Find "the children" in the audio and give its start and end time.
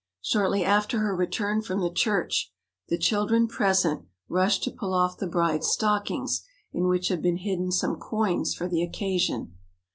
2.87-3.47